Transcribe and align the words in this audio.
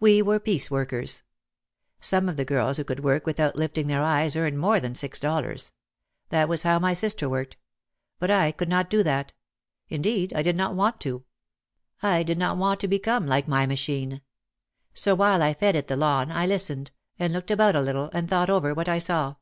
We 0.00 0.20
were 0.20 0.38
piece 0.38 0.70
workers. 0.70 1.22
Some 1.98 2.28
of 2.28 2.36
the 2.36 2.44
girls 2.44 2.76
who 2.76 2.84
could 2.84 3.00
work 3.02 3.24
without 3.26 3.56
lifting 3.56 3.86
their 3.86 4.02
eyes 4.02 4.36
earned 4.36 4.58
more 4.58 4.78
than 4.78 4.94
six 4.94 5.18
dollars. 5.18 5.72
That 6.28 6.46
was 6.46 6.62
how 6.62 6.78
my 6.78 6.92
sister 6.92 7.26
worked. 7.26 7.56
But 8.18 8.30
I 8.30 8.52
could 8.52 8.68
not 8.68 8.90
do 8.90 9.02
that! 9.04 9.32
Indeed, 9.88 10.34
I 10.36 10.42
did 10.42 10.56
not 10.56 10.74
want 10.74 11.00
to. 11.00 11.24
I 12.02 12.22
did 12.22 12.36
not 12.36 12.58
want 12.58 12.80
290 12.82 12.82
OUT 12.82 12.82
OF 12.82 12.90
THE 12.90 12.94
SHADOW 12.98 13.20
to 13.22 13.22
become 13.22 13.26
like 13.30 13.48
my 13.48 13.66
machine. 13.66 14.20
So 14.92 15.14
while 15.14 15.40
I 15.42 15.54
fed 15.54 15.74
it 15.74 15.88
the 15.88 15.96
lawn 15.96 16.30
I 16.30 16.44
listened, 16.46 16.90
and 17.18 17.32
looked 17.32 17.50
about 17.50 17.74
a 17.74 17.80
little 17.80 18.10
and 18.12 18.28
thought 18.28 18.50
over 18.50 18.74
what 18.74 18.90
I 18.90 18.98
saw. 18.98 19.36